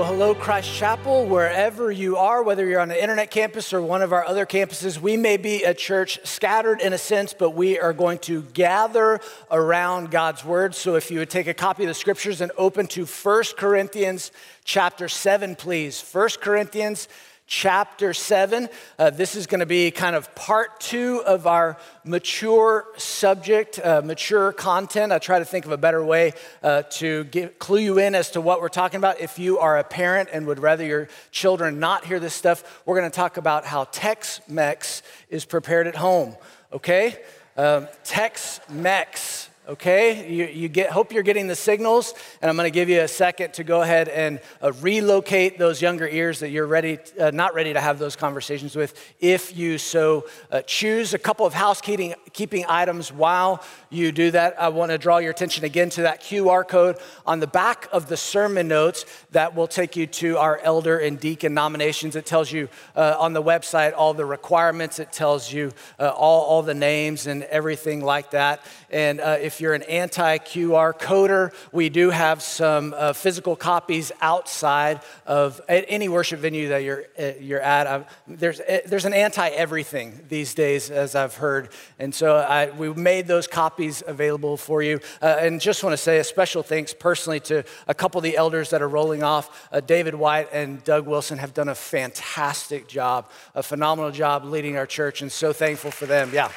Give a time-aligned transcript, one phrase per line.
[0.00, 4.00] Well, hello, Christ Chapel, wherever you are, whether you're on the internet campus or one
[4.00, 4.98] of our other campuses.
[4.98, 9.20] We may be a church scattered in a sense, but we are going to gather
[9.50, 10.74] around God's word.
[10.74, 14.32] So if you would take a copy of the scriptures and open to 1 Corinthians
[14.64, 16.02] chapter 7, please.
[16.10, 17.06] 1 Corinthians
[17.50, 18.68] chapter 7.
[18.96, 24.00] Uh, this is going to be kind of part two of our mature subject, uh,
[24.02, 25.12] mature content.
[25.12, 26.32] I try to think of a better way
[26.62, 27.24] uh, to
[27.58, 29.20] clue you in as to what we're talking about.
[29.20, 32.96] If you are a parent and would rather your children not hear this stuff, we're
[32.96, 36.36] going to talk about how Tex Mex is prepared at home,
[36.72, 37.18] okay?
[37.56, 40.28] Um, Tex Mex okay?
[40.28, 43.08] You, you get, hope you're getting the signals, and I'm going to give you a
[43.08, 47.54] second to go ahead and uh, relocate those younger ears that you're ready, uh, not
[47.54, 51.14] ready to have those conversations with, if you so uh, choose.
[51.14, 54.60] A couple of housekeeping keeping items while you do that.
[54.60, 58.08] I want to draw your attention again to that QR code on the back of
[58.08, 62.14] the sermon notes that will take you to our elder and deacon nominations.
[62.14, 66.42] It tells you uh, on the website all the requirements, it tells you uh, all,
[66.42, 68.64] all the names and everything like that.
[68.90, 74.12] And uh, if you're an anti QR coder, we do have some uh, physical copies
[74.20, 77.86] outside of any worship venue that you're, uh, you're at.
[77.88, 81.70] Uh, there's, there's an anti everything these days, as I've heard.
[81.98, 85.00] And so I, we made those copies available for you.
[85.22, 88.36] Uh, and just want to say a special thanks personally to a couple of the
[88.36, 89.68] elders that are rolling off.
[89.72, 94.76] Uh, David White and Doug Wilson have done a fantastic job, a phenomenal job leading
[94.76, 96.30] our church, and so thankful for them.
[96.32, 96.50] Yeah.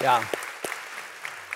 [0.00, 0.26] Yeah.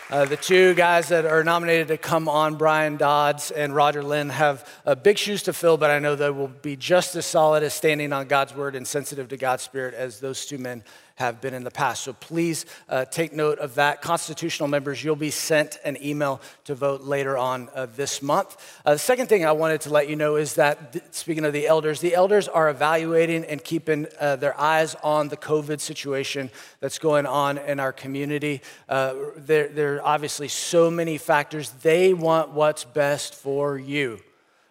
[0.09, 4.29] Uh, the two guys that are nominated to come on, Brian Dodds and Roger Lynn,
[4.29, 7.65] have uh, big shoes to fill, but I know they will be just as solid
[7.65, 10.85] as standing on God's word and sensitive to God's spirit as those two men
[11.17, 12.05] have been in the past.
[12.05, 14.01] So please uh, take note of that.
[14.01, 18.81] Constitutional members, you'll be sent an email to vote later on uh, this month.
[18.85, 21.53] Uh, the second thing I wanted to let you know is that, th- speaking of
[21.53, 26.51] the elders, the elders are evaluating and keeping uh, their eyes on the COVID situation
[26.81, 28.61] that's going on in our community.
[28.89, 31.71] Uh, there, there are obviously so many factors.
[31.83, 34.21] They want what's best for you.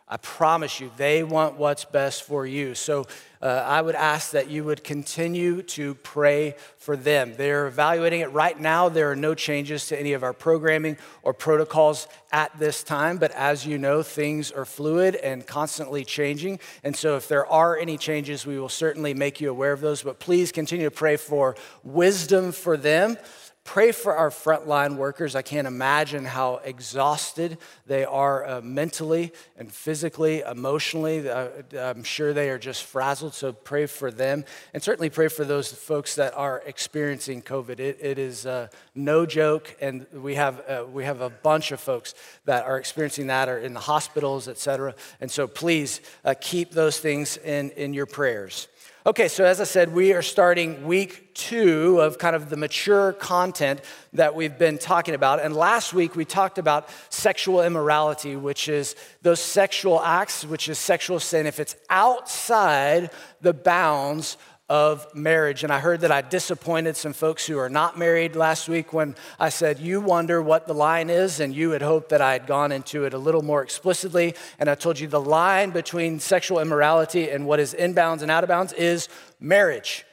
[0.07, 2.75] I promise you, they want what's best for you.
[2.75, 3.05] So
[3.41, 7.33] uh, I would ask that you would continue to pray for them.
[7.35, 8.87] They're evaluating it right now.
[8.87, 13.31] There are no changes to any of our programming or protocols at this time, but
[13.31, 16.59] as you know, things are fluid and constantly changing.
[16.83, 20.03] And so if there are any changes, we will certainly make you aware of those.
[20.03, 23.17] But please continue to pray for wisdom for them.
[23.65, 25.35] Pray for our frontline workers.
[25.35, 31.27] I can't imagine how exhausted they are uh, mentally and physically, emotionally.
[31.27, 34.45] Uh, I'm sure they are just frazzled, so pray for them.
[34.75, 37.79] And certainly pray for those folks that are experiencing COVID.
[37.79, 41.79] it, it is uh, no joke, and we have, uh, we have a bunch of
[41.79, 42.13] folks
[42.45, 44.93] that are experiencing that or in the hospitals, et cetera.
[45.19, 48.67] And so please uh, keep those things in, in your prayers.
[49.07, 53.13] Okay, so as I said, we are starting week two of kind of the mature
[53.13, 53.81] content
[54.13, 55.39] that we've been talking about.
[55.39, 60.79] And last week we talked about sexual immorality, which is those sexual acts, which is
[60.79, 63.11] sexual sin, if it's outside
[63.41, 65.63] the bounds of marriage.
[65.63, 69.15] And I heard that I disappointed some folks who are not married last week when
[69.39, 72.47] I said, You wonder what the line is, and you had hoped that I had
[72.47, 74.35] gone into it a little more explicitly.
[74.57, 78.43] And I told you the line between sexual immorality and what is inbounds and out
[78.43, 79.09] of bounds is
[79.39, 80.04] marriage.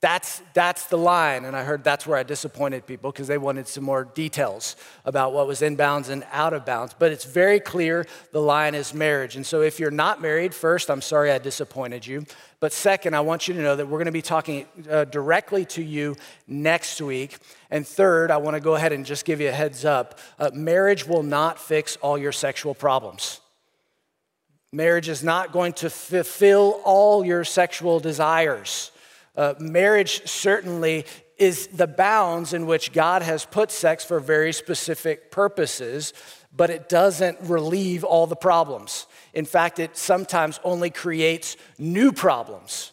[0.00, 1.44] That's, that's the line.
[1.44, 5.32] And I heard that's where I disappointed people because they wanted some more details about
[5.32, 6.94] what was in bounds and out of bounds.
[6.96, 9.34] But it's very clear the line is marriage.
[9.34, 12.24] And so if you're not married, first, I'm sorry I disappointed you.
[12.60, 15.64] But second, I want you to know that we're going to be talking uh, directly
[15.66, 16.14] to you
[16.46, 17.38] next week.
[17.68, 20.50] And third, I want to go ahead and just give you a heads up uh,
[20.54, 23.40] marriage will not fix all your sexual problems.
[24.70, 28.92] Marriage is not going to fulfill all your sexual desires.
[29.38, 31.06] Uh, marriage certainly
[31.36, 36.12] is the bounds in which God has put sex for very specific purposes,
[36.54, 39.06] but it doesn't relieve all the problems.
[39.32, 42.90] In fact, it sometimes only creates new problems.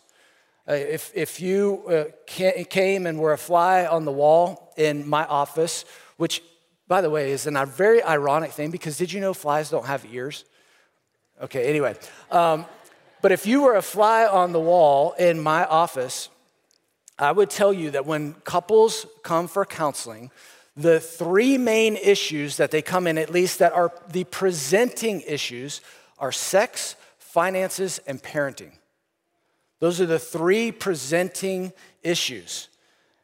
[0.70, 5.26] Uh, if, if you uh, came and were a fly on the wall in my
[5.26, 5.84] office,
[6.18, 6.44] which,
[6.88, 10.06] by the way, is a very ironic thing because did you know flies don't have
[10.12, 10.46] ears?
[11.42, 11.96] Okay, anyway.
[12.30, 12.66] Um,
[13.24, 16.30] but if you were a fly on the wall in my office,
[17.18, 20.32] I would tell you that when couples come for counseling,
[20.76, 25.80] the three main issues that they come in, at least that are the presenting issues,
[26.20, 28.72] are sex, finances, and parenting.
[29.80, 31.72] Those are the three presenting
[32.04, 32.68] issues.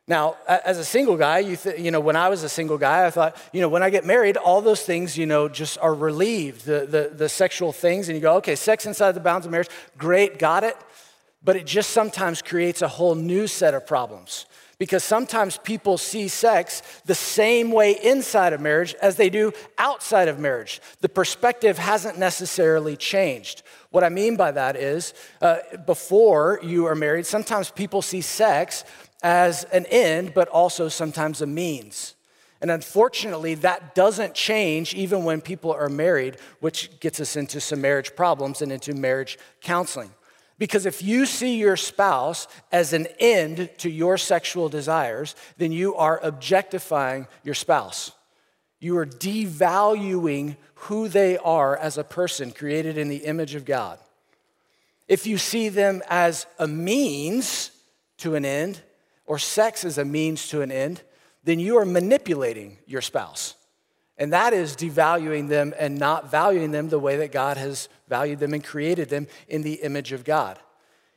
[0.07, 3.05] Now, as a single guy, you, th- you know, when I was a single guy,
[3.05, 5.93] I thought, you know, when I get married, all those things, you know, just are
[5.93, 9.51] relieved, the, the, the sexual things, and you go, okay, sex inside the bounds of
[9.51, 10.75] marriage, great, got it.
[11.43, 14.45] But it just sometimes creates a whole new set of problems
[14.81, 20.27] because sometimes people see sex the same way inside of marriage as they do outside
[20.27, 20.81] of marriage.
[21.01, 23.61] The perspective hasn't necessarily changed.
[23.91, 28.83] What I mean by that is, uh, before you are married, sometimes people see sex
[29.21, 32.15] as an end, but also sometimes a means.
[32.59, 37.81] And unfortunately, that doesn't change even when people are married, which gets us into some
[37.81, 40.11] marriage problems and into marriage counseling.
[40.61, 45.95] Because if you see your spouse as an end to your sexual desires, then you
[45.95, 48.11] are objectifying your spouse.
[48.79, 53.97] You are devaluing who they are as a person created in the image of God.
[55.07, 57.71] If you see them as a means
[58.17, 58.83] to an end,
[59.25, 61.01] or sex as a means to an end,
[61.43, 63.55] then you are manipulating your spouse.
[64.15, 68.39] And that is devaluing them and not valuing them the way that God has valued
[68.39, 70.59] them and created them in the image of God.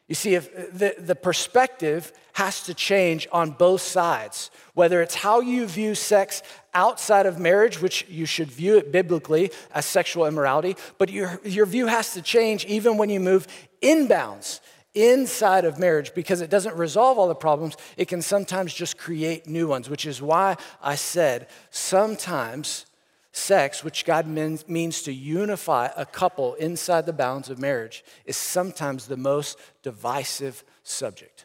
[0.08, 5.40] You see, if the, the perspective has to change on both sides, whether it's how
[5.40, 6.42] you view sex
[6.74, 11.66] outside of marriage, which you should view it biblically as sexual immorality, but your, your
[11.66, 13.48] view has to change even when you move
[13.80, 14.60] inbounds
[14.94, 17.74] inside of marriage because it doesn't resolve all the problems.
[17.96, 22.86] It can sometimes just create new ones, which is why I said sometimes
[23.34, 29.06] sex, which God means to unify a couple inside the bounds of marriage, is sometimes
[29.06, 31.44] the most divisive subject.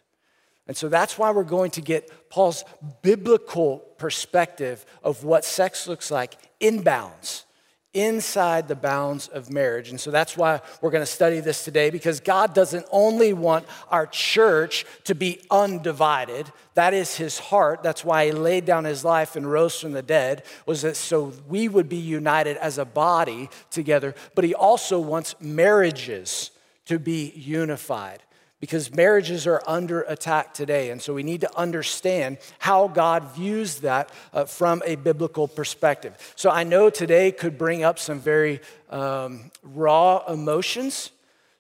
[0.68, 2.64] And so that's why we're going to get Paul's
[3.02, 7.46] biblical perspective of what sex looks like in bounds
[7.94, 9.90] inside the bounds of marriage.
[9.90, 13.66] And so that's why we're going to study this today because God doesn't only want
[13.90, 16.52] our church to be undivided.
[16.76, 17.82] That is his heart.
[17.82, 21.34] That's why he laid down his life and rose from the dead was that so
[21.48, 26.52] we would be united as a body together, but he also wants marriages
[26.86, 28.22] to be unified
[28.60, 30.90] because marriages are under attack today.
[30.90, 36.18] And so we need to understand how God views that uh, from a biblical perspective.
[36.36, 38.60] So I know today could bring up some very
[38.90, 41.12] um, raw emotions,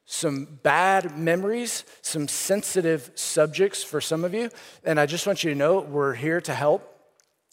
[0.06, 4.50] some bad memories, some sensitive subjects for some of you.
[4.84, 6.96] And I just want you to know we're here to help.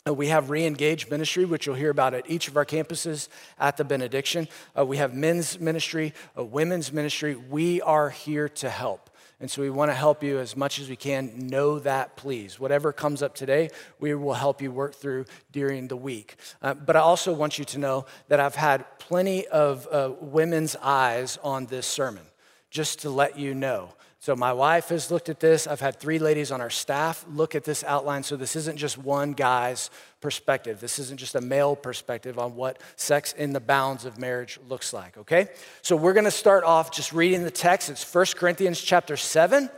[0.08, 3.28] Uh, we have re-engaged ministry, which you'll hear about at each of our campuses
[3.58, 4.48] at the benediction.
[4.76, 7.34] Uh, we have men's ministry, women's ministry.
[7.34, 9.05] We are here to help.
[9.38, 11.48] And so we want to help you as much as we can.
[11.48, 12.58] Know that, please.
[12.58, 13.68] Whatever comes up today,
[14.00, 16.36] we will help you work through during the week.
[16.62, 20.74] Uh, but I also want you to know that I've had plenty of uh, women's
[20.76, 22.24] eyes on this sermon,
[22.70, 23.90] just to let you know.
[24.26, 25.68] So, my wife has looked at this.
[25.68, 28.24] I've had three ladies on our staff look at this outline.
[28.24, 29.88] So, this isn't just one guy's
[30.20, 30.80] perspective.
[30.80, 34.92] This isn't just a male perspective on what sex in the bounds of marriage looks
[34.92, 35.46] like, okay?
[35.80, 37.88] So, we're going to start off just reading the text.
[37.88, 39.70] It's 1 Corinthians chapter 7,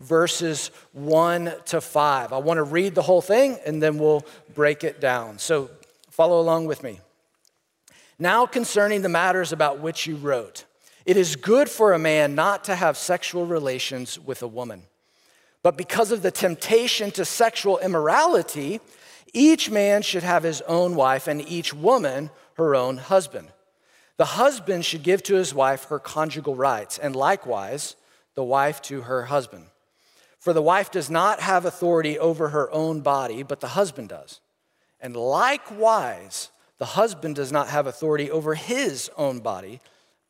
[0.00, 2.32] verses 1 to 5.
[2.32, 5.38] I want to read the whole thing and then we'll break it down.
[5.38, 5.70] So,
[6.10, 6.98] follow along with me.
[8.18, 10.64] Now, concerning the matters about which you wrote,
[11.04, 14.82] it is good for a man not to have sexual relations with a woman.
[15.62, 18.80] But because of the temptation to sexual immorality,
[19.32, 23.48] each man should have his own wife and each woman her own husband.
[24.16, 27.96] The husband should give to his wife her conjugal rights, and likewise
[28.34, 29.66] the wife to her husband.
[30.38, 34.40] For the wife does not have authority over her own body, but the husband does.
[35.00, 39.80] And likewise, the husband does not have authority over his own body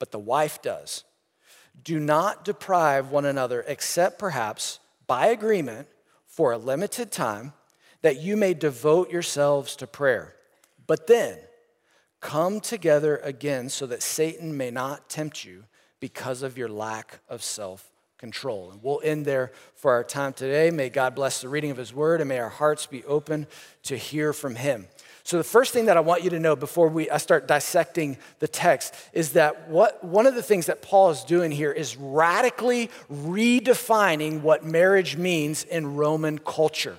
[0.03, 1.05] but the wife does.
[1.85, 5.87] Do not deprive one another, except perhaps by agreement
[6.27, 7.53] for a limited time,
[8.01, 10.35] that you may devote yourselves to prayer.
[10.89, 11.39] But then,
[12.19, 15.67] come together again so that Satan may not tempt you
[16.01, 18.73] because of your lack of self control.
[18.73, 20.73] And we'll end there for our time today.
[20.73, 23.47] May God bless the reading of his word and may our hearts be open
[23.85, 24.89] to hear from him.
[25.25, 28.17] So, the first thing that I want you to know before we, I start dissecting
[28.41, 31.97] the text is that what, one of the things that Paul is doing here is
[31.97, 36.97] radically redefining what marriage means in Roman culture.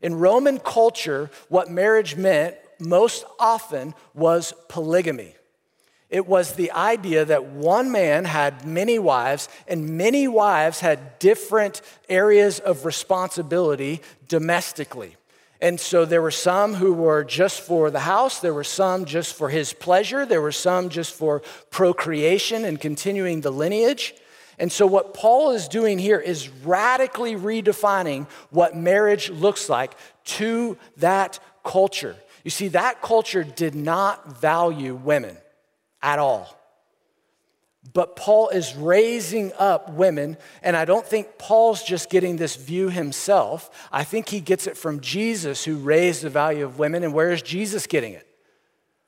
[0.00, 5.34] In Roman culture, what marriage meant most often was polygamy.
[6.08, 11.82] It was the idea that one man had many wives, and many wives had different
[12.08, 15.16] areas of responsibility domestically.
[15.62, 19.34] And so there were some who were just for the house, there were some just
[19.34, 24.14] for his pleasure, there were some just for procreation and continuing the lineage.
[24.58, 30.76] And so, what Paul is doing here is radically redefining what marriage looks like to
[30.98, 32.14] that culture.
[32.44, 35.36] You see, that culture did not value women
[36.02, 36.59] at all.
[37.92, 42.88] But Paul is raising up women, and I don't think Paul's just getting this view
[42.88, 43.88] himself.
[43.90, 47.02] I think he gets it from Jesus, who raised the value of women.
[47.02, 48.26] And where is Jesus getting it?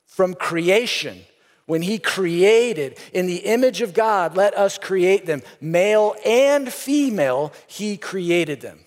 [0.07, 1.21] From creation.
[1.67, 7.53] When he created in the image of God, let us create them, male and female,
[7.69, 8.81] he created them.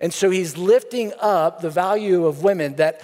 [0.00, 3.00] And so he's lifting up the value of women that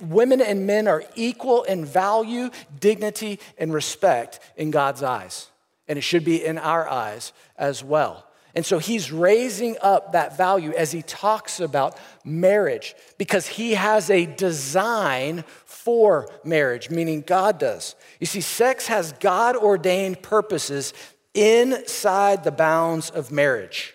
[0.00, 5.48] women and men are equal in value, dignity, and respect in God's eyes.
[5.88, 8.26] And it should be in our eyes as well.
[8.56, 14.08] And so he's raising up that value as he talks about marriage because he has
[14.08, 17.94] a design for marriage, meaning God does.
[18.18, 20.94] You see, sex has God ordained purposes
[21.34, 23.94] inside the bounds of marriage.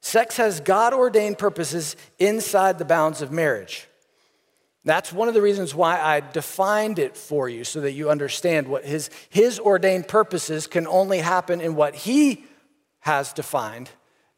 [0.00, 3.86] Sex has God ordained purposes inside the bounds of marriage.
[4.84, 8.68] That's one of the reasons why I defined it for you so that you understand
[8.68, 12.44] what his, his ordained purposes can only happen in what he
[13.00, 13.90] has defined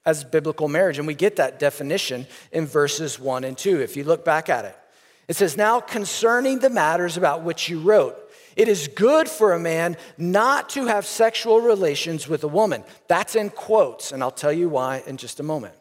[0.05, 0.99] as biblical marriage.
[0.99, 3.81] And we get that definition in verses one and two.
[3.81, 4.79] If you look back at it,
[5.27, 8.17] it says, Now concerning the matters about which you wrote,
[8.55, 12.85] it is good for a man not to have sexual relations with a woman.
[13.09, 15.75] That's in quotes, and I'll tell you why in just a moment.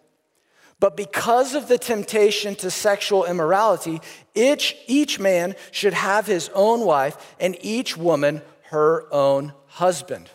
[0.86, 4.01] But because of the temptation to sexual immorality,
[4.36, 10.30] each, each man should have his own wife and each woman her own husband.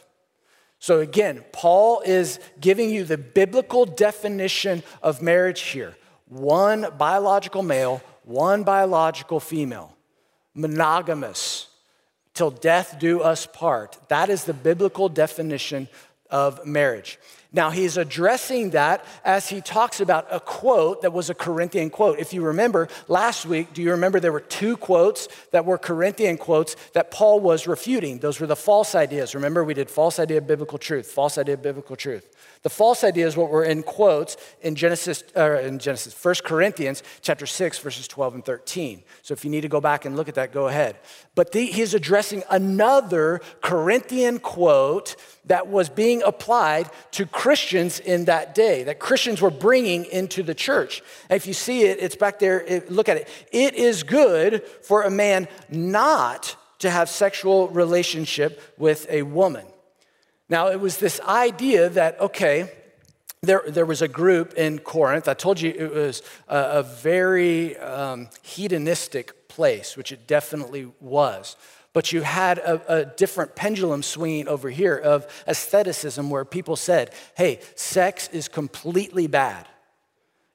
[0.80, 8.02] So again, Paul is giving you the biblical definition of marriage here one biological male,
[8.25, 9.97] one biological female,
[10.52, 11.69] monogamous,
[12.35, 13.99] till death do us part.
[14.09, 15.87] That is the biblical definition
[16.28, 17.21] of marriage.
[17.52, 22.21] Now, he's addressing that as he talks about a quote that was a Corinthian quote.
[22.21, 26.37] If you remember last week, do you remember there were two quotes that were Corinthian
[26.37, 28.19] quotes that Paul was refuting?
[28.19, 29.35] Those were the false ideas.
[29.35, 32.37] Remember, we did false idea of biblical truth, false idea of biblical truth.
[32.62, 37.02] The false idea is what were in quotes in Genesis, or in Genesis, 1 Corinthians
[37.23, 39.02] chapter 6, verses 12 and 13.
[39.23, 40.99] So if you need to go back and look at that, go ahead.
[41.35, 45.16] But the, he's addressing another Corinthian quote
[45.47, 50.54] that was being applied to Christians in that day, that Christians were bringing into the
[50.54, 51.02] church.
[51.30, 53.28] And if you see it, it's back there, it, look at it.
[53.50, 59.64] It is good for a man not to have sexual relationship with a woman.
[60.50, 62.70] Now, it was this idea that, okay,
[63.40, 65.26] there, there was a group in Corinth.
[65.26, 71.56] I told you it was a, a very um, hedonistic place, which it definitely was.
[71.92, 77.12] But you had a, a, different pendulum swinging over here of asceticism where people said,
[77.37, 79.66] hey, sex is completely bad.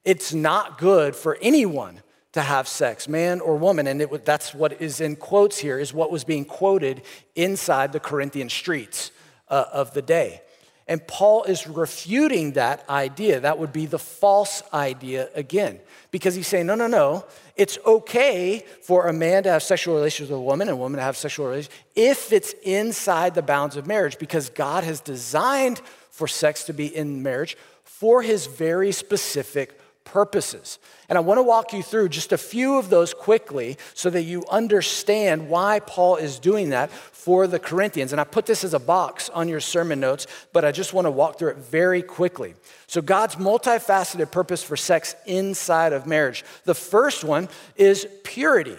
[0.06, 2.02] It's not good for anyone
[2.34, 3.88] to have sex, man or woman.
[3.88, 7.02] And it, that's what is in quotes here, is what was being quoted
[7.36, 9.12] inside the Corinthian streets
[9.50, 10.42] uh, of the day.
[10.88, 13.40] And Paul is refuting that idea.
[13.40, 15.80] That would be the false idea again.
[16.12, 17.26] Because he's saying, no, no, no.
[17.56, 20.98] It's okay for a man to have sexual relations with a woman and a woman
[20.98, 25.80] to have sexual relations if it's inside the bounds of marriage, because God has designed
[26.12, 30.80] for sex to be in marriage for his very specific purposes.
[31.10, 34.22] And I want to walk you through just a few of those quickly so that
[34.22, 38.14] you understand why Paul is doing that for the Corinthians.
[38.14, 41.06] And I put this as a box on your sermon notes, but I just want
[41.06, 42.56] to walk through it very quickly.
[42.88, 46.46] So, God's multifaceted purpose for sex inside of marriage.
[46.64, 48.78] The first one is purity.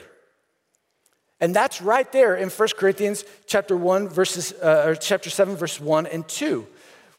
[1.41, 5.79] And that's right there in 1 Corinthians chapter 1 verses uh, or chapter 7 verse
[5.79, 6.67] 1 and 2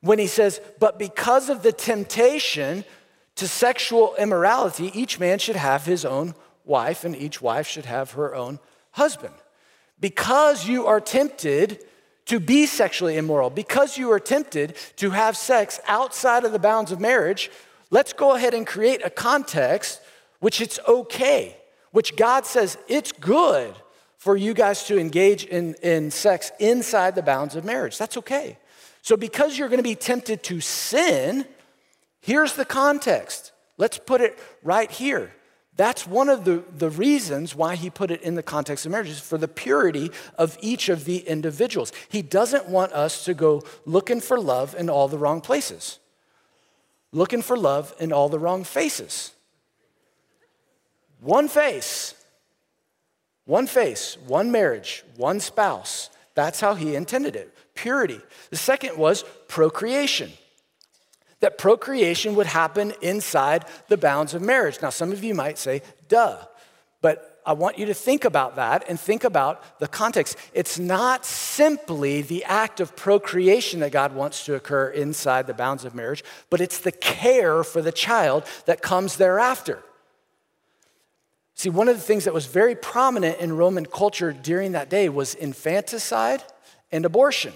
[0.02, 2.84] when he says, "But because of the temptation
[3.38, 8.12] to sexual immorality, each man should have his own wife, and each wife should have
[8.12, 8.60] her own
[8.92, 9.34] husband.
[10.00, 11.80] Because you are tempted
[12.26, 16.92] to be sexually immoral, because you are tempted to have sex outside of the bounds
[16.92, 17.50] of marriage,
[17.90, 20.02] let's go ahead and create a context
[20.40, 21.56] which it's okay,
[21.92, 23.74] which God says it's good
[24.18, 27.98] for you guys to engage in, in sex inside the bounds of marriage.
[27.98, 28.58] That's okay.
[29.02, 31.46] So, because you're to be tempted to sin,
[32.28, 33.54] Here's the context.
[33.78, 35.32] Let's put it right here.
[35.78, 39.08] That's one of the, the reasons why he put it in the context of marriage,
[39.08, 41.94] is for the purity of each of the individuals.
[42.10, 46.00] He doesn't want us to go looking for love in all the wrong places,
[47.14, 49.32] looking for love in all the wrong faces.
[51.22, 52.14] One face,
[53.46, 56.10] one face, one marriage, one spouse.
[56.36, 58.20] That's how he intended it purity.
[58.50, 60.34] The second was procreation.
[61.40, 64.80] That procreation would happen inside the bounds of marriage.
[64.82, 66.38] Now, some of you might say, duh,
[67.02, 70.36] but I want you to think about that and think about the context.
[70.52, 75.86] It's not simply the act of procreation that God wants to occur inside the bounds
[75.86, 79.82] of marriage, but it's the care for the child that comes thereafter.
[81.54, 85.08] See, one of the things that was very prominent in Roman culture during that day
[85.08, 86.44] was infanticide
[86.92, 87.54] and abortion.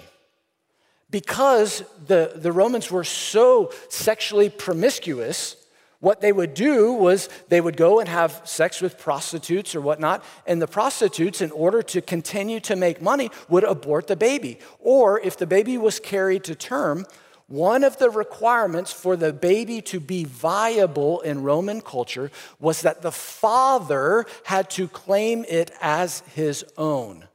[1.12, 5.58] Because the, the Romans were so sexually promiscuous,
[6.00, 10.24] what they would do was they would go and have sex with prostitutes or whatnot,
[10.48, 14.58] and the prostitutes, in order to continue to make money, would abort the baby.
[14.80, 17.06] Or if the baby was carried to term,
[17.48, 23.02] one of the requirements for the baby to be viable in Roman culture was that
[23.02, 27.26] the father had to claim it as his own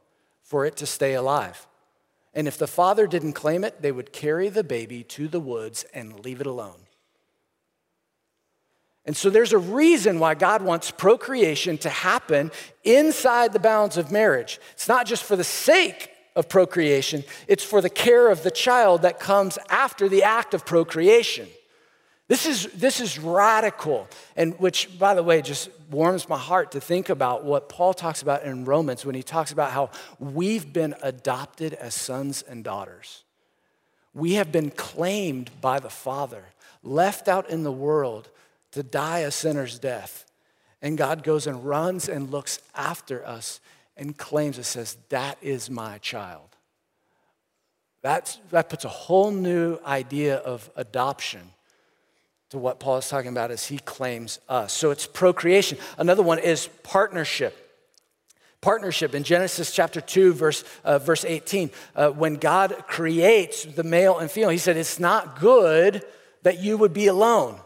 [0.42, 1.66] for it to stay alive.
[2.36, 5.86] And if the father didn't claim it, they would carry the baby to the woods
[5.94, 6.86] and leave it alone.
[9.06, 12.50] And so there's a reason why God wants procreation to happen
[12.84, 14.60] inside the bounds of marriage.
[14.72, 19.02] It's not just for the sake of procreation, it's for the care of the child
[19.02, 21.48] that comes after the act of procreation.
[22.28, 26.80] This is, this is radical, and which, by the way, just warms my heart to
[26.80, 30.96] think about what Paul talks about in Romans when he talks about how we've been
[31.02, 33.22] adopted as sons and daughters.
[34.12, 36.46] We have been claimed by the Father,
[36.82, 38.28] left out in the world
[38.72, 40.24] to die a sinner's death.
[40.82, 43.60] And God goes and runs and looks after us
[43.96, 46.48] and claims it says, That is my child.
[48.02, 51.52] That's, that puts a whole new idea of adoption
[52.50, 54.72] to what Paul is talking about as he claims us.
[54.72, 55.78] So it's procreation.
[55.98, 57.62] Another one is partnership.
[58.60, 61.70] Partnership in Genesis chapter 2, verse, uh, verse 18.
[61.94, 66.04] Uh, when God creates the male and female, he said, It's not good
[66.42, 67.60] that you would be alone.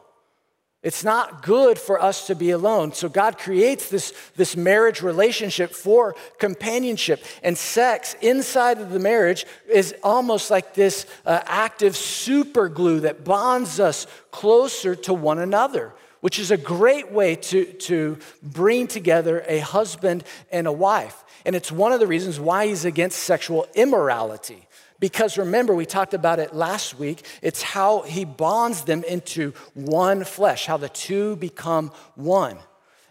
[0.83, 2.95] It's not good for us to be alone.
[2.95, 7.23] So God creates this, this marriage relationship for companionship.
[7.43, 13.25] And sex inside of the marriage is almost like this uh, active super glue that
[13.25, 19.45] bonds us closer to one another, which is a great way to, to bring together
[19.47, 21.25] a husband and a wife.
[21.45, 24.67] And it's one of the reasons why he's against sexual immorality.
[25.01, 27.25] Because remember, we talked about it last week.
[27.41, 32.59] It's how he bonds them into one flesh, how the two become one.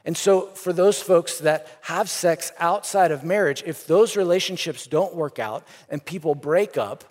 [0.06, 5.14] And so, for those folks that have sex outside of marriage, if those relationships don't
[5.14, 7.04] work out and people break up,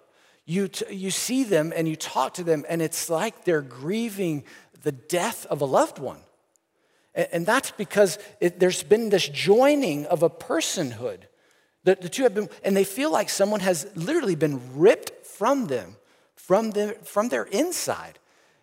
[0.47, 4.45] you, t- you see them and you talk to them, and it's like they're grieving
[4.83, 6.21] the death of a loved one.
[7.15, 11.25] And, and that's because it, there's been this joining of a personhood.
[11.89, 15.69] The, the two have been, and they feel like someone has literally been ripped from
[15.69, 15.97] them,
[16.37, 18.19] from, them, from their inside.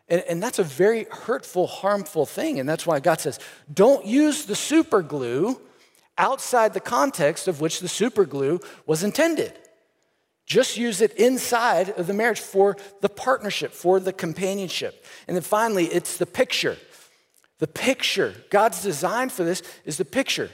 [0.07, 2.59] And, and that's a very hurtful, harmful thing.
[2.59, 3.39] And that's why God says,
[3.73, 5.59] don't use the super glue
[6.19, 9.53] outside the context of which the super glue was intended.
[10.45, 15.03] Just use it inside of the marriage for the partnership, for the companionship.
[15.27, 16.77] And then finally, it's the picture.
[17.57, 18.35] The picture.
[18.51, 20.51] God's design for this is the picture.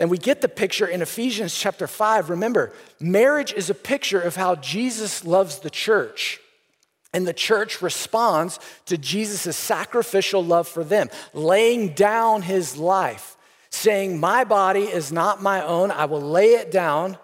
[0.00, 2.30] And we get the picture in Ephesians chapter 5.
[2.30, 6.40] Remember, marriage is a picture of how Jesus loves the church.
[7.12, 13.36] And the church responds to Jesus' sacrificial love for them, laying down his life,
[13.68, 15.90] saying, My body is not my own.
[15.90, 17.18] I will lay it down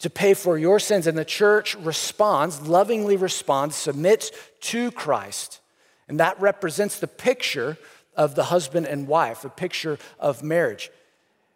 [0.00, 1.06] to pay for your sins.
[1.06, 5.60] And the church responds, lovingly responds, submits to Christ.
[6.08, 7.78] And that represents the picture
[8.16, 10.90] of the husband and wife, a picture of marriage.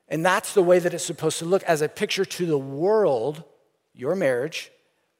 [0.08, 3.44] And that's the way that it's supposed to look as a picture to the world,
[3.94, 4.70] your marriage,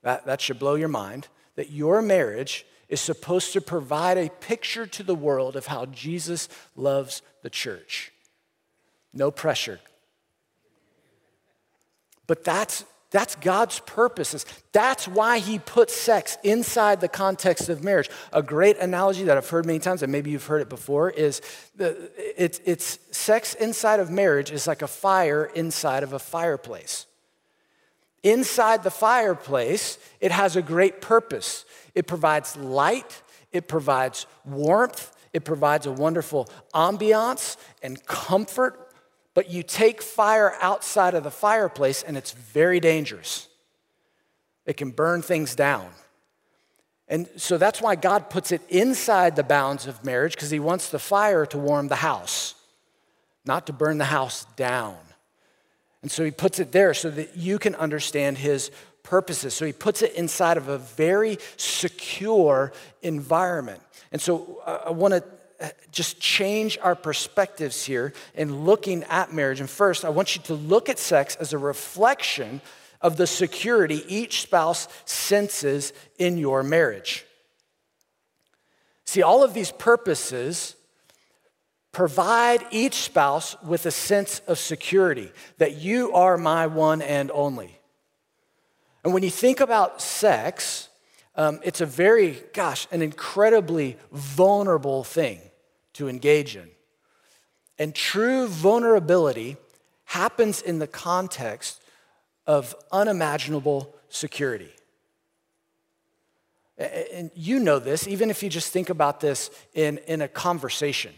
[0.03, 4.87] that, that should blow your mind, that your marriage is supposed to provide a picture
[4.87, 8.13] to the world of how Jesus loves the church.
[9.13, 9.81] No pressure.
[12.27, 14.45] But that's that's God's purposes.
[14.73, 18.11] That's why He put sex inside the context of marriage.
[18.33, 21.41] A great analogy that I've heard many times, and maybe you've heard it before, is
[21.79, 27.07] it's, it's sex inside of marriage is like a fire inside of a fireplace.
[28.23, 31.65] Inside the fireplace, it has a great purpose.
[31.95, 38.88] It provides light, it provides warmth, it provides a wonderful ambiance and comfort
[39.39, 43.47] but you take fire outside of the fireplace and it's very dangerous.
[44.67, 45.91] It can burn things down.
[47.07, 50.91] And so that's why God puts it inside the bounds of marriage because he wants
[50.91, 52.57] the fire to warm the house,
[53.45, 54.99] not to burn the house down.
[56.03, 58.73] And so he puts it there so that you can understand his
[59.05, 59.55] purposes.
[59.55, 62.73] So he puts it inside of a very secure
[63.03, 63.83] environment.
[64.11, 65.23] And so uh, I want to
[65.91, 69.61] just change our perspectives here in looking at marriage.
[69.61, 72.61] And first, I want you to look at sex as a reflection
[73.01, 77.25] of the security each spouse senses in your marriage.
[79.05, 80.77] See, all of these purposes
[81.93, 87.79] provide each spouse with a sense of security that you are my one and only.
[89.03, 90.89] And when you think about sex,
[91.35, 95.41] um, it's a very, gosh, an incredibly vulnerable thing
[95.99, 96.71] to engage in.
[97.77, 99.57] And true vulnerability
[100.05, 101.83] happens in the context
[102.47, 104.71] of unimaginable security.
[106.79, 111.13] And you know this, even if you just think about this in, in a conversation.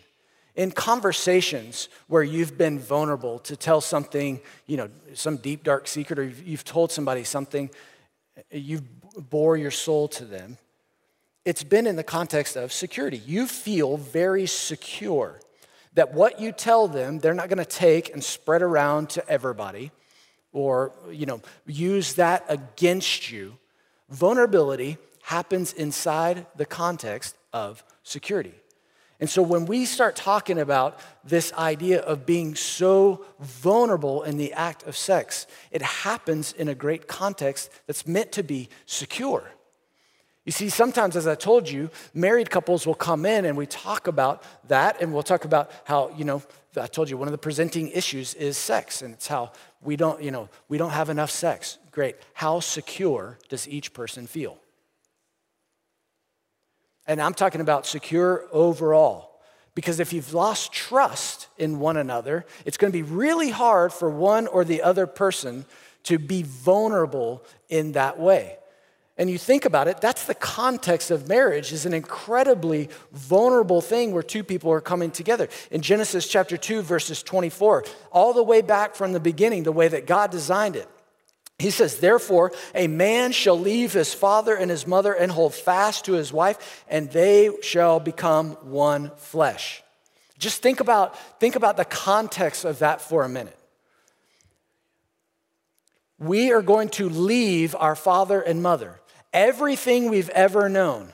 [0.56, 6.18] In conversations where you've been vulnerable to tell something, you know, some deep, dark secret,
[6.18, 7.68] or you've, you've told somebody something,
[8.50, 8.80] you
[9.28, 10.56] bore your soul to them,
[11.44, 13.22] it's been in the context of security.
[13.26, 15.40] You feel very secure
[15.94, 19.90] that what you tell them, they're not going to take and spread around to everybody
[20.52, 23.56] or, you know, use that against you.
[24.08, 28.54] Vulnerability happens inside the context of security.
[29.20, 34.52] And so when we start talking about this idea of being so vulnerable in the
[34.54, 39.52] act of sex, it happens in a great context that's meant to be secure.
[40.44, 44.06] You see, sometimes, as I told you, married couples will come in and we talk
[44.06, 46.42] about that, and we'll talk about how, you know,
[46.80, 50.22] I told you one of the presenting issues is sex, and it's how we don't,
[50.22, 51.78] you know, we don't have enough sex.
[51.90, 52.16] Great.
[52.32, 54.56] How secure does each person feel?
[57.06, 59.30] And I'm talking about secure overall.
[59.74, 64.10] Because if you've lost trust in one another, it's going to be really hard for
[64.10, 65.64] one or the other person
[66.04, 68.56] to be vulnerable in that way.
[69.20, 74.12] And you think about it, that's the context of marriage is an incredibly vulnerable thing
[74.12, 75.50] where two people are coming together.
[75.70, 79.88] In Genesis chapter 2 verses 24, all the way back from the beginning, the way
[79.88, 80.88] that God designed it.
[81.58, 86.06] He says, Therefore, a man shall leave his father and his mother and hold fast
[86.06, 89.82] to his wife, and they shall become one flesh.
[90.38, 93.58] Just think about, think about the context of that for a minute.
[96.18, 98.98] We are going to leave our father and mother,
[99.32, 101.12] everything we've ever known,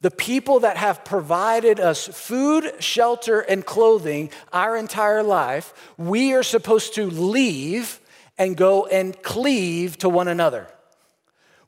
[0.00, 6.42] the people that have provided us food, shelter, and clothing our entire life, we are
[6.42, 8.00] supposed to leave
[8.38, 10.68] and go and cleave to one another.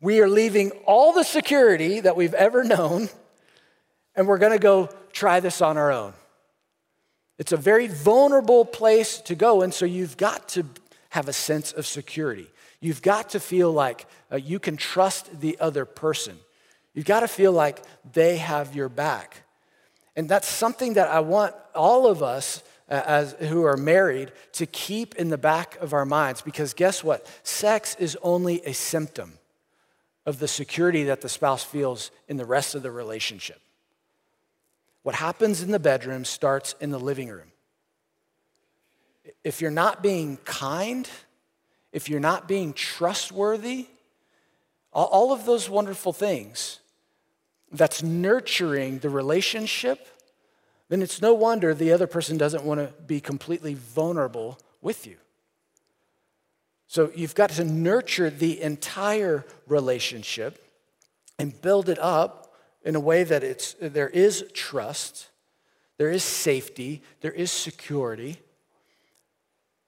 [0.00, 3.08] We are leaving all the security that we've ever known,
[4.14, 6.12] and we're gonna go try this on our own.
[7.38, 10.66] It's a very vulnerable place to go, and so you've got to
[11.10, 12.48] have a sense of security.
[12.80, 16.36] You've got to feel like uh, you can trust the other person.
[16.94, 19.42] You've got to feel like they have your back.
[20.16, 25.14] And that's something that I want all of us as, who are married to keep
[25.16, 27.26] in the back of our minds because guess what?
[27.42, 29.34] Sex is only a symptom
[30.26, 33.60] of the security that the spouse feels in the rest of the relationship.
[35.02, 37.52] What happens in the bedroom starts in the living room.
[39.44, 41.08] If you're not being kind,
[41.92, 43.86] if you're not being trustworthy,
[44.92, 46.80] all of those wonderful things
[47.70, 50.08] that's nurturing the relationship
[50.88, 55.16] then it's no wonder the other person doesn't want to be completely vulnerable with you.
[56.86, 60.64] So you've got to nurture the entire relationship
[61.38, 65.28] and build it up in a way that it's, there is trust,
[65.98, 68.38] there is safety, there is security.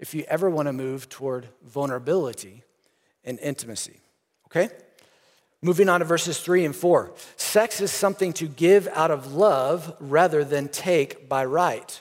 [0.00, 2.64] If you ever want to move toward vulnerability
[3.22, 4.00] and intimacy,
[4.46, 4.70] okay?
[5.62, 7.12] Moving on to verses three and four.
[7.36, 12.00] Sex is something to give out of love rather than take by right,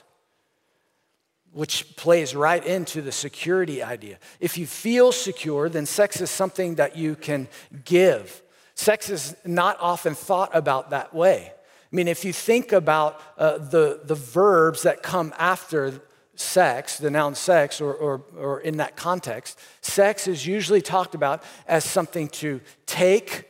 [1.52, 4.18] which plays right into the security idea.
[4.40, 7.48] If you feel secure, then sex is something that you can
[7.84, 8.42] give.
[8.74, 11.52] Sex is not often thought about that way.
[11.92, 16.00] I mean, if you think about uh, the, the verbs that come after
[16.40, 21.42] sex, the noun sex, or, or, or in that context, sex is usually talked about
[21.66, 23.48] as something to take,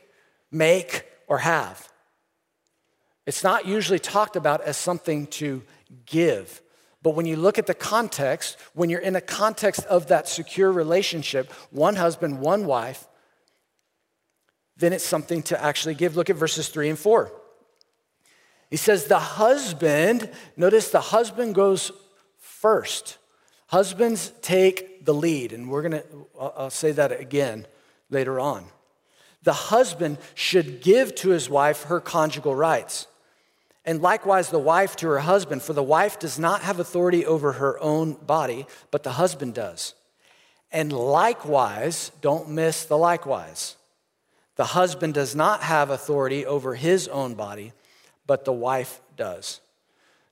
[0.51, 1.89] make, or have.
[3.25, 5.63] It's not usually talked about as something to
[6.05, 6.61] give.
[7.01, 10.71] But when you look at the context, when you're in a context of that secure
[10.71, 13.07] relationship, one husband, one wife,
[14.77, 16.15] then it's something to actually give.
[16.15, 17.31] Look at verses three and four.
[18.69, 21.91] He says, The husband, notice the husband goes
[22.61, 23.17] first.
[23.67, 26.03] Husbands take the lead, and we're gonna,
[26.39, 27.65] I'll say that again
[28.09, 28.65] later on.
[29.43, 33.07] The husband should give to his wife her conjugal rights.
[33.83, 37.53] And likewise, the wife to her husband, for the wife does not have authority over
[37.53, 39.95] her own body, but the husband does.
[40.71, 43.75] And likewise, don't miss the likewise.
[44.55, 47.73] The husband does not have authority over his own body,
[48.27, 49.61] but the wife does.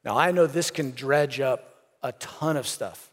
[0.05, 3.11] Now, I know this can dredge up a ton of stuff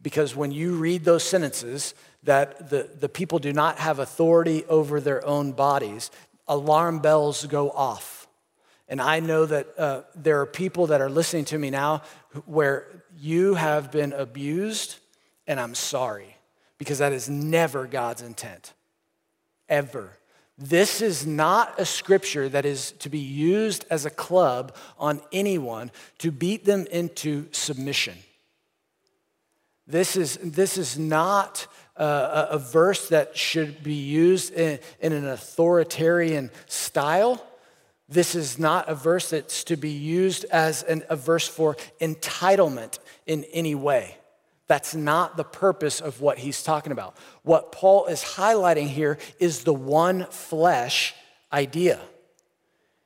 [0.00, 5.00] because when you read those sentences that the, the people do not have authority over
[5.00, 6.10] their own bodies,
[6.46, 8.28] alarm bells go off.
[8.88, 12.02] And I know that uh, there are people that are listening to me now
[12.46, 14.96] where you have been abused,
[15.46, 16.36] and I'm sorry
[16.78, 18.72] because that is never God's intent,
[19.68, 20.17] ever.
[20.58, 25.92] This is not a scripture that is to be used as a club on anyone
[26.18, 28.18] to beat them into submission.
[29.86, 35.28] This is, this is not a, a verse that should be used in, in an
[35.28, 37.42] authoritarian style.
[38.08, 42.98] This is not a verse that's to be used as an, a verse for entitlement
[43.26, 44.17] in any way.
[44.68, 47.16] That's not the purpose of what he's talking about.
[47.42, 51.14] What Paul is highlighting here is the one flesh
[51.52, 51.98] idea.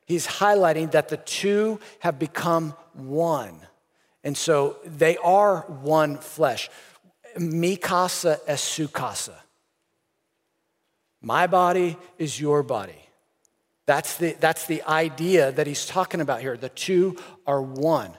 [0.04, 3.60] He's highlighting that the two have become one.
[4.24, 6.68] And so they are one flesh.
[7.38, 9.34] Mikasa es esukasa.
[11.22, 12.98] My body is your body.
[13.86, 16.56] That's the, that's the idea that he's talking about here.
[16.56, 18.12] The two are one.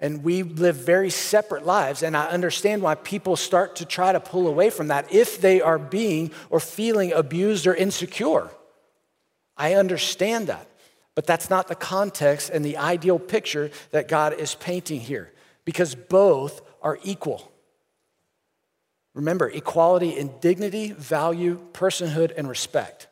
[0.00, 2.02] And we live very separate lives.
[2.02, 5.60] And I understand why people start to try to pull away from that if they
[5.60, 8.50] are being or feeling abused or insecure.
[9.56, 10.68] I understand that.
[11.16, 15.32] But that's not the context and the ideal picture that God is painting here
[15.64, 17.50] because both are equal.
[19.14, 23.08] Remember, equality in dignity, value, personhood, and respect.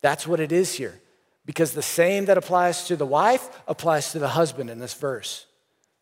[0.00, 1.00] That's what it is here.
[1.46, 5.46] Because the same that applies to the wife applies to the husband in this verse.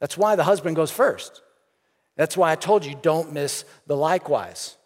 [0.00, 1.42] That's why the husband goes first.
[2.16, 4.76] That's why I told you don't miss the likewise.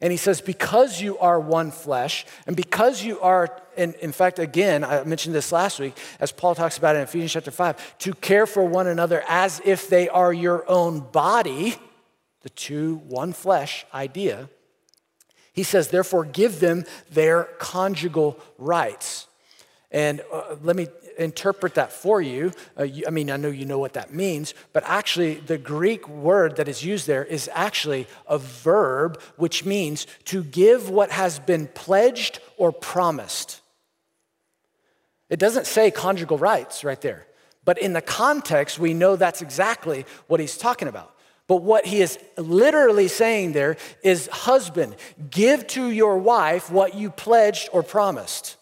[0.00, 4.38] And he says, because you are one flesh, and because you are, and in fact,
[4.38, 8.12] again, I mentioned this last week, as Paul talks about in Ephesians chapter 5, to
[8.14, 11.76] care for one another as if they are your own body,
[12.42, 14.50] the two, one flesh idea.
[15.54, 19.28] He says, therefore, give them their conjugal rights.
[19.90, 22.52] And uh, let me interpret that for you.
[22.78, 23.04] Uh, you.
[23.06, 26.68] I mean, I know you know what that means, but actually, the Greek word that
[26.68, 32.40] is used there is actually a verb, which means to give what has been pledged
[32.56, 33.60] or promised.
[35.30, 37.26] It doesn't say conjugal rights right there,
[37.64, 41.14] but in the context, we know that's exactly what he's talking about.
[41.46, 44.96] But what he is literally saying there is, husband,
[45.30, 48.56] give to your wife what you pledged or promised.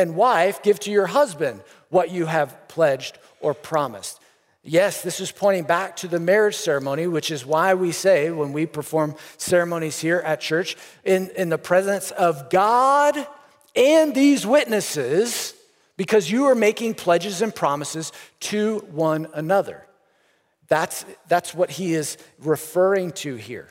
[0.00, 1.60] And wife, give to your husband
[1.90, 4.18] what you have pledged or promised.
[4.62, 8.54] Yes, this is pointing back to the marriage ceremony, which is why we say when
[8.54, 13.26] we perform ceremonies here at church, in, in the presence of God
[13.76, 15.54] and these witnesses,
[15.98, 18.10] because you are making pledges and promises
[18.40, 19.86] to one another.
[20.68, 23.68] That's, that's what he is referring to here.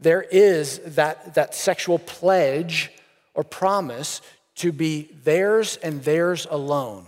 [0.00, 2.90] There is that, that sexual pledge
[3.34, 4.20] or promise
[4.60, 7.06] to be theirs and theirs alone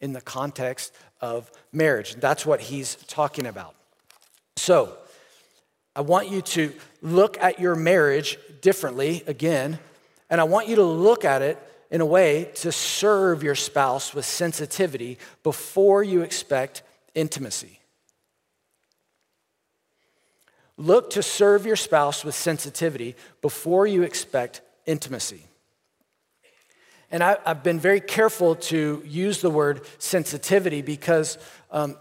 [0.00, 2.14] in the context of marriage.
[2.14, 3.74] That's what he's talking about.
[4.56, 4.96] So,
[5.96, 9.80] I want you to look at your marriage differently again,
[10.30, 11.58] and I want you to look at it
[11.90, 16.84] in a way to serve your spouse with sensitivity before you expect
[17.16, 17.80] intimacy.
[20.76, 25.46] Look to serve your spouse with sensitivity before you expect intimacy.
[27.12, 31.36] And I, have been very careful to use the word sensitivity because
[31.70, 31.96] um,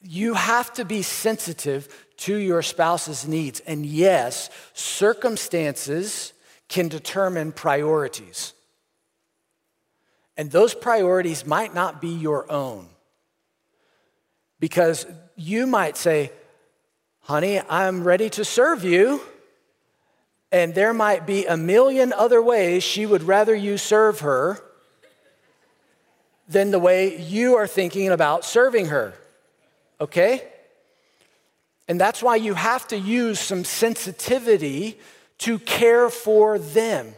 [0.00, 3.58] you have to be sensitive to your spouse's needs.
[3.60, 6.32] And yes, circumstances
[6.68, 8.54] can determine priorities.
[10.36, 12.88] And those priorities might not be your own.
[14.60, 16.30] Because you might say,
[17.20, 19.20] honey, I'm ready to serve you.
[20.52, 24.62] And there might be a million other ways she would rather you serve her
[26.48, 29.14] than the way you are thinking about serving her.
[30.00, 30.46] Okay?
[31.88, 34.98] And that's why you have to use some sensitivity
[35.38, 37.14] to care for them.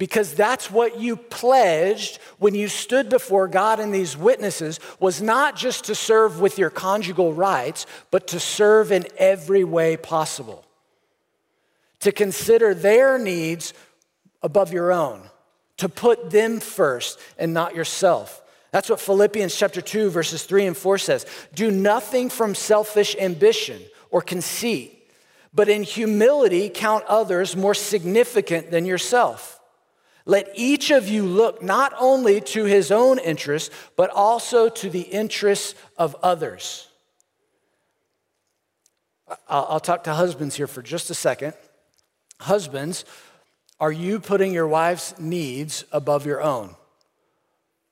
[0.00, 5.56] because that's what you pledged when you stood before God and these witnesses was not
[5.56, 10.64] just to serve with your conjugal rights, but to serve in every way possible.
[12.00, 13.74] To consider their needs
[14.42, 15.22] above your own,
[15.76, 18.42] to put them first and not yourself.
[18.70, 21.26] That's what Philippians chapter 2 verses 3 and 4 says.
[21.54, 25.10] Do nothing from selfish ambition or conceit,
[25.52, 29.60] but in humility count others more significant than yourself.
[30.24, 35.00] Let each of you look not only to his own interests, but also to the
[35.00, 36.88] interests of others.
[39.48, 41.54] I'll talk to husbands here for just a second.
[42.40, 43.04] Husbands,
[43.78, 46.74] are you putting your wife's needs above your own?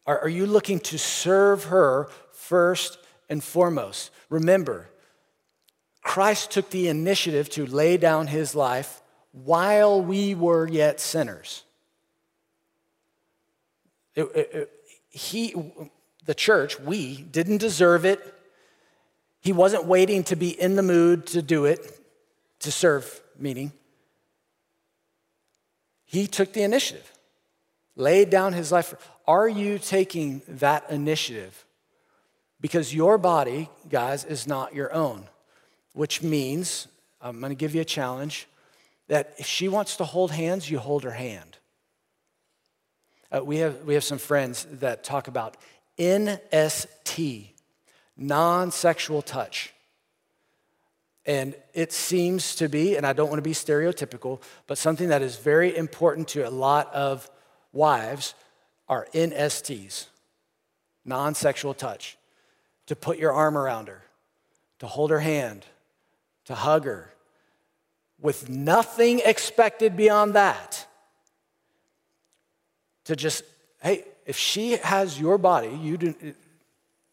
[0.07, 4.11] Are, you looking to serve her first and foremost?
[4.31, 4.89] Remember,
[6.03, 11.63] Christ took the initiative to lay down his life while we were yet sinners.
[14.15, 14.73] It, it, it,
[15.11, 15.55] he,
[16.25, 18.35] the church, we didn't deserve it.
[19.43, 22.01] He wasn't waiting to be in the mood to do it,
[22.61, 23.73] to serve, meaning.
[26.11, 27.13] He took the initiative,
[27.95, 28.95] laid down his life.
[29.27, 31.67] Are you taking that initiative?
[32.63, 35.29] Because your body, guys, is not your own,
[35.93, 36.89] which means,
[37.21, 38.49] I'm gonna give you a challenge,
[39.09, 41.59] that if she wants to hold hands, you hold her hand.
[43.31, 45.59] Uh, we, have, we have some friends that talk about
[45.99, 47.51] NST,
[48.17, 49.75] non sexual touch.
[51.29, 55.21] And it seems to be, and I don't want to be stereotypical, but something that
[55.21, 57.31] is very important to a lot of
[57.71, 58.35] wives
[58.89, 60.07] are NSTs,
[61.05, 62.17] non sexual touch.
[62.87, 64.03] To put your arm around her,
[64.79, 65.67] to hold her hand,
[66.47, 67.13] to hug her,
[68.19, 70.87] with nothing expected beyond that
[73.05, 73.45] to just,
[73.83, 76.15] hey, if she has your body, you do,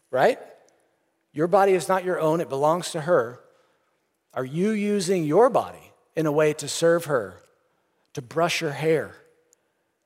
[0.09, 0.39] right?
[1.33, 3.41] Your body is not your own, it belongs to her.
[4.35, 7.41] Are you using your body in a way to serve her,
[8.13, 9.15] to brush her hair,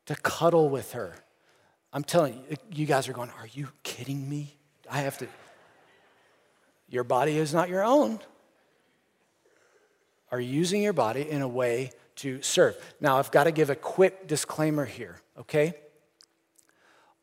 [0.06, 1.16] to cuddle with her?
[1.92, 4.56] I'm telling you, you guys are going, are you kidding me?
[4.90, 5.28] I have to.
[6.88, 8.20] Your body is not your own.
[10.32, 12.78] Are you using your body in a way to serve?
[13.02, 15.74] Now, I've got to give a quick disclaimer here okay?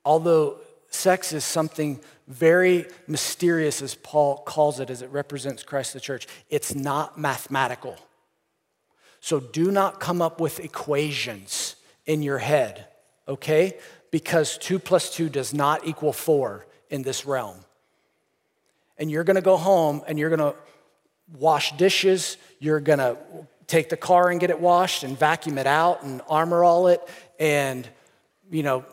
[0.05, 0.59] Although
[0.91, 6.27] sex is something very mysterious, as Paul calls it, as it represents Christ the church,
[6.51, 7.97] it's not mathematical.
[9.21, 12.87] So do not come up with equations in your head,
[13.29, 13.79] okay?
[14.11, 17.59] Because two plus two does not equal four in this realm.
[18.99, 20.55] And you're gonna go home and you're gonna
[21.39, 23.17] wash dishes, you're gonna
[23.67, 27.01] take the car and get it washed and vacuum it out and armor all it
[27.39, 27.89] and
[28.51, 28.85] you know,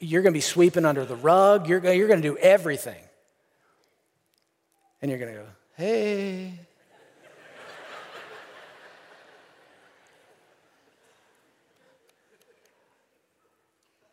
[0.00, 1.68] you're going to be sweeping under the rug.
[1.68, 3.02] You're, you're going to do everything.
[5.02, 6.60] And you're going to go, hey.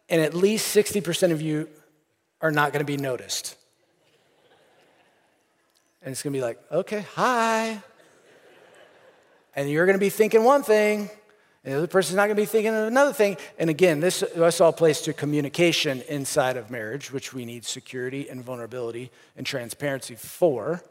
[0.09, 1.67] and at least 60% of you
[2.39, 3.55] are not going to be noticed.
[6.03, 7.81] And it's going to be like, okay, hi.
[9.55, 11.09] And you're going to be thinking one thing,
[11.63, 13.37] the other person's not going to be thinking of another thing.
[13.57, 18.27] And again, this, this all plays to communication inside of marriage, which we need security
[18.27, 20.83] and vulnerability and transparency for.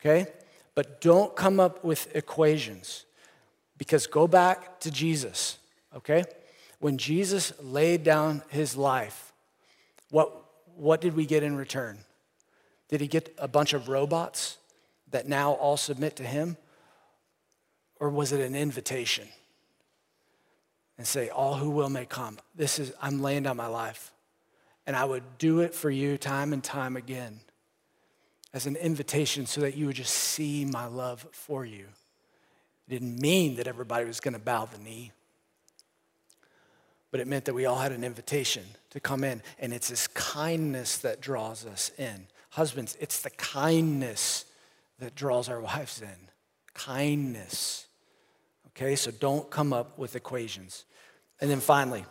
[0.00, 0.26] Okay?
[0.74, 3.04] But don't come up with equations
[3.78, 5.58] because go back to Jesus.
[5.94, 6.24] Okay?
[6.80, 9.32] When Jesus laid down his life,
[10.10, 10.32] what,
[10.74, 11.98] what did we get in return?
[12.88, 14.58] Did he get a bunch of robots
[15.12, 16.56] that now all submit to him?
[18.00, 19.28] Or was it an invitation?
[20.96, 22.38] And say, All who will may come.
[22.54, 24.12] This is, I'm laying down my life.
[24.86, 27.40] And I would do it for you time and time again
[28.52, 31.86] as an invitation so that you would just see my love for you.
[32.86, 35.12] It didn't mean that everybody was going to bow the knee,
[37.10, 39.42] but it meant that we all had an invitation to come in.
[39.58, 42.26] And it's this kindness that draws us in.
[42.50, 44.44] Husbands, it's the kindness
[44.98, 46.28] that draws our wives in.
[46.74, 47.83] Kindness.
[48.76, 50.84] Okay, so don't come up with equations.
[51.40, 52.04] And then finally,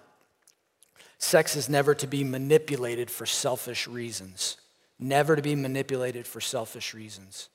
[1.18, 4.58] sex is never to be manipulated for selfish reasons.
[5.00, 7.50] Never to be manipulated for selfish reasons.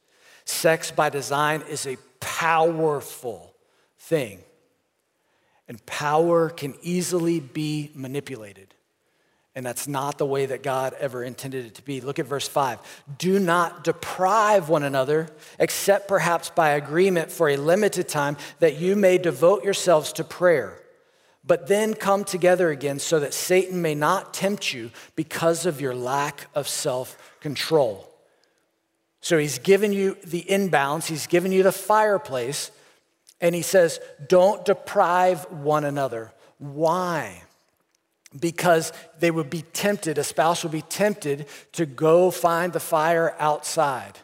[0.44, 3.54] Sex by design is a powerful
[3.98, 4.40] thing,
[5.69, 8.75] and power can easily be manipulated.
[9.59, 12.00] And that's not the way that God ever intended it to be.
[12.00, 12.79] Look at verse 5.
[13.19, 18.94] Do not deprive one another, except perhaps by agreement for a limited time, that you
[18.94, 20.81] may devote yourselves to prayer.
[21.42, 25.94] but then come together again so that Satan may not tempt you because of your
[25.94, 28.09] lack of self control.
[29.21, 32.71] So he's given you the inbounds, he's given you the fireplace,
[33.40, 33.98] and he says,
[34.29, 36.33] Don't deprive one another.
[36.59, 37.42] Why?
[38.38, 43.35] Because they would be tempted, a spouse would be tempted to go find the fire
[43.38, 44.18] outside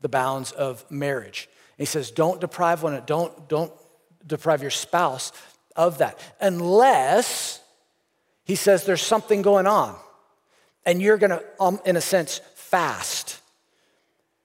[0.00, 1.48] the bounds of marriage.
[1.76, 3.72] And he says, Don't deprive one, don't, don't
[4.26, 5.32] deprive your spouse
[5.74, 6.18] of that.
[6.40, 7.60] Unless,
[8.44, 9.96] he says, there's something going on.
[10.84, 13.40] And you're gonna, um, in a sense, fast.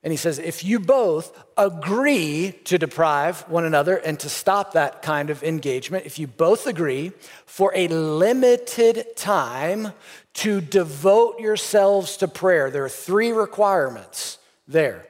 [0.03, 5.01] And he says, if you both agree to deprive one another and to stop that
[5.01, 7.13] kind of engagement, if you both agree
[7.45, 9.93] for a limited time
[10.33, 15.05] to devote yourselves to prayer, there are three requirements there,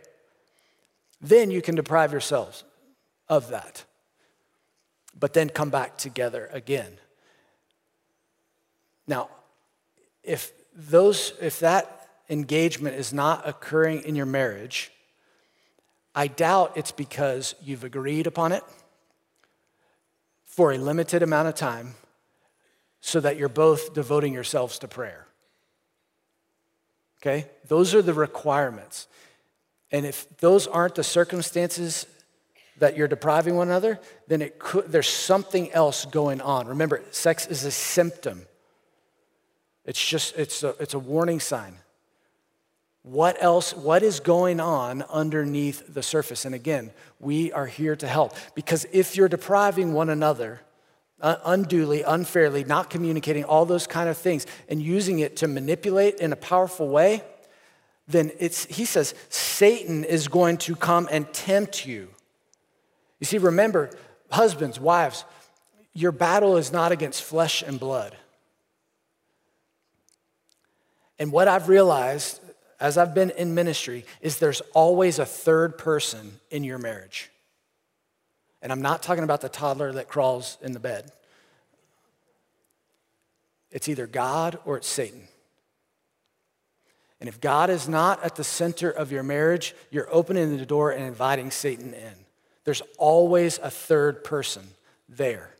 [1.19, 2.63] then you can deprive yourselves
[3.29, 3.83] of that
[5.23, 6.97] but then come back together again.
[9.07, 9.29] Now,
[10.23, 14.91] if those if that engagement is not occurring in your marriage,
[16.15, 18.63] I doubt it's because you've agreed upon it
[20.43, 21.95] for a limited amount of time
[23.01, 25.27] so that you're both devoting yourselves to prayer.
[27.21, 27.47] Okay?
[27.67, 29.07] Those are the requirements.
[29.91, 32.05] And if those aren't the circumstances
[32.77, 36.67] that you're depriving one another, then it could, there's something else going on.
[36.67, 38.45] Remember, sex is a symptom.
[39.85, 41.75] It's just, it's a, it's a warning sign.
[43.03, 46.45] What else, what is going on underneath the surface?
[46.45, 48.33] And again, we are here to help.
[48.55, 50.61] Because if you're depriving one another
[51.21, 56.15] uh, unduly, unfairly, not communicating, all those kind of things, and using it to manipulate
[56.15, 57.23] in a powerful way,
[58.07, 62.09] then it's, he says, Satan is going to come and tempt you
[63.23, 63.89] you see, remember,
[64.31, 65.23] husbands, wives,
[65.93, 68.17] your battle is not against flesh and blood.
[71.17, 72.41] And what I've realized
[72.83, 77.31] as I've been in ministry is there's always a third person in your marriage.
[78.61, 81.09] And I'm not talking about the toddler that crawls in the bed.
[83.71, 85.29] It's either God or it's Satan.
[87.21, 90.91] And if God is not at the center of your marriage, you're opening the door
[90.91, 92.13] and inviting Satan in.
[92.65, 94.63] There's always a third person
[95.07, 95.55] there.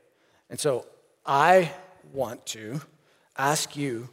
[0.49, 0.85] And so
[1.25, 1.71] I
[2.11, 2.81] want to
[3.37, 4.09] ask you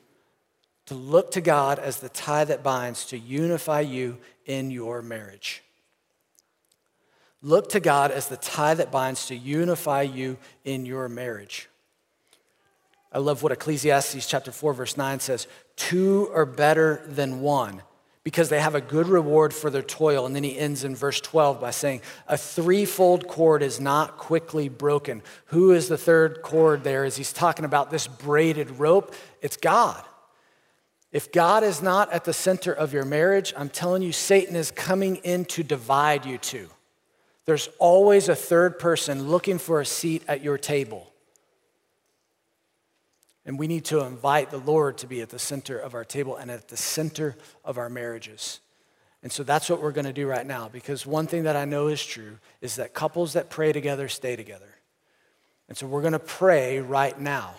[0.90, 5.62] to look to God as the tie that binds to unify you in your marriage.
[7.42, 11.68] Look to God as the tie that binds to unify you in your marriage.
[13.12, 17.82] I love what Ecclesiastes chapter 4 verse 9 says, two are better than one
[18.24, 20.26] because they have a good reward for their toil.
[20.26, 24.68] And then he ends in verse 12 by saying, A threefold cord is not quickly
[24.68, 25.22] broken.
[25.46, 29.14] Who is the third cord there as he's talking about this braided rope?
[29.40, 30.04] It's God.
[31.12, 34.70] If God is not at the center of your marriage, I'm telling you, Satan is
[34.70, 36.68] coming in to divide you two.
[37.46, 41.12] There's always a third person looking for a seat at your table.
[43.44, 46.36] And we need to invite the Lord to be at the center of our table
[46.36, 48.60] and at the center of our marriages.
[49.22, 51.64] And so that's what we're going to do right now because one thing that I
[51.64, 54.76] know is true is that couples that pray together stay together.
[55.68, 57.54] And so we're going to pray right now.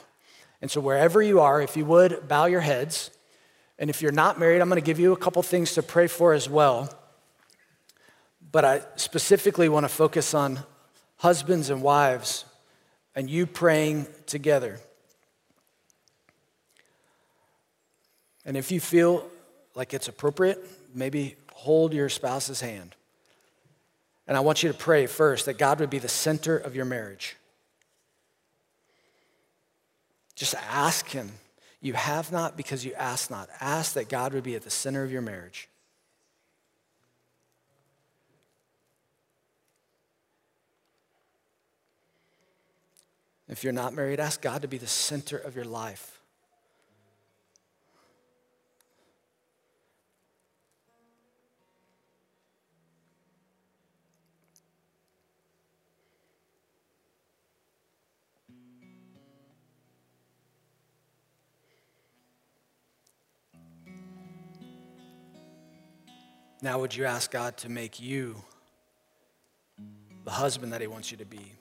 [0.62, 3.12] And so wherever you are, if you would, bow your heads.
[3.82, 6.06] And if you're not married, I'm going to give you a couple things to pray
[6.06, 6.96] for as well.
[8.52, 10.60] But I specifically want to focus on
[11.18, 12.46] husbands and wives
[13.16, 14.80] and you praying together.
[18.46, 19.28] And if you feel
[19.74, 20.64] like it's appropriate,
[20.94, 22.96] maybe hold your spouse's hand.
[24.28, 26.86] And I want you to pray first that God would be the center of your
[26.86, 27.36] marriage.
[30.36, 31.32] Just ask Him.
[31.82, 33.50] You have not because you ask not.
[33.60, 35.68] Ask that God would be at the center of your marriage.
[43.48, 46.11] If you're not married, ask God to be the center of your life.
[66.64, 68.36] Now, would you ask God to make you
[70.26, 71.54] the husband that He wants you to be,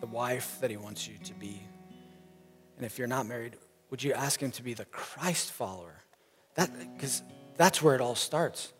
[0.00, 1.62] the wife that He wants you to be?
[2.76, 3.56] And if you're not married,
[3.90, 5.94] would you ask Him to be the Christ follower?
[6.56, 7.22] That because
[7.56, 8.72] that's where it all starts.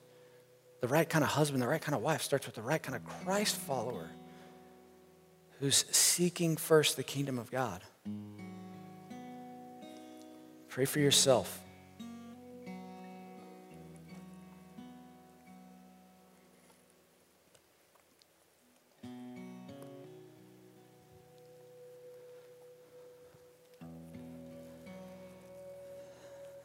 [0.82, 2.96] The right kind of husband, the right kind of wife starts with the right kind
[2.96, 4.10] of Christ follower
[5.60, 7.82] who's seeking first the kingdom of God.
[10.68, 11.60] Pray for yourself.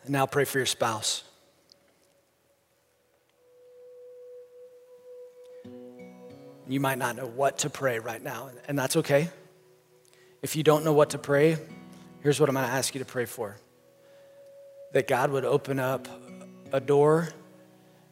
[0.06, 1.24] And now pray for your spouse.
[6.68, 9.30] You might not know what to pray right now, and that's okay.
[10.44, 11.58] If you don't know what to pray,
[12.22, 13.58] here's what I'm going to ask you to pray for
[14.94, 16.08] that God would open up
[16.72, 17.30] a door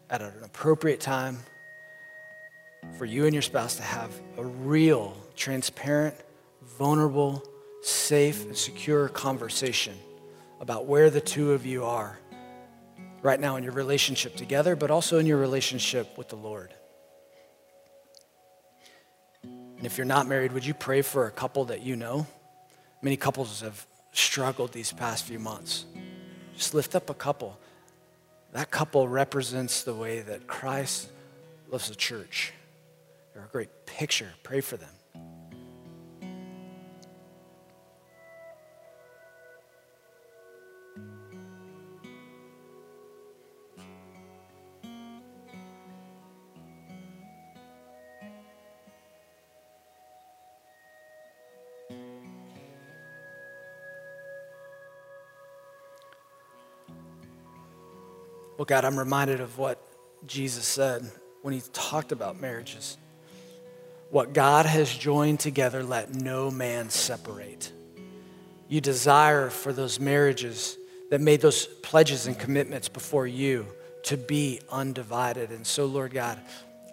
[0.09, 1.37] at an appropriate time
[2.97, 6.15] for you and your spouse to have a real, transparent,
[6.63, 7.43] vulnerable,
[7.83, 9.93] safe, and secure conversation
[10.64, 12.18] about where the two of you are
[13.22, 16.74] right now in your relationship together, but also in your relationship with the Lord.
[19.43, 22.26] And if you're not married, would you pray for a couple that you know?
[23.01, 25.84] Many couples have struggled these past few months.
[26.55, 27.59] Just lift up a couple.
[28.53, 31.09] That couple represents the way that Christ
[31.70, 32.53] loves the church.
[33.34, 34.30] They're a great picture.
[34.43, 34.95] Pray for them.
[58.64, 59.78] Well, God, I'm reminded of what
[60.26, 61.03] Jesus said
[61.41, 62.97] when he talked about marriages.
[64.09, 67.74] What God has joined together, let no man separate.
[68.70, 70.78] You desire for those marriages
[71.09, 73.68] that made those pledges and commitments before you
[74.03, 75.49] to be undivided.
[75.49, 76.39] And so, Lord God,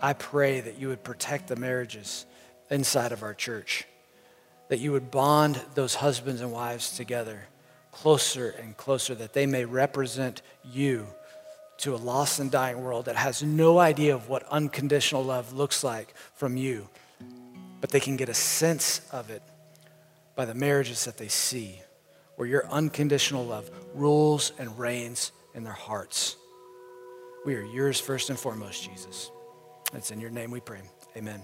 [0.02, 2.26] I pray that you would protect the marriages
[2.68, 3.84] inside of our church,
[4.70, 7.42] that you would bond those husbands and wives together
[7.92, 11.06] closer and closer, that they may represent you
[11.80, 15.82] to a lost and dying world that has no idea of what unconditional love looks
[15.82, 16.88] like from you,
[17.80, 19.42] but they can get a sense of it
[20.36, 21.80] by the marriages that they see,
[22.36, 26.36] where your unconditional love rules and reigns in their hearts.
[27.44, 29.30] We are yours first and foremost, Jesus.
[29.92, 30.80] It's in your name we pray.
[31.16, 31.40] Amen.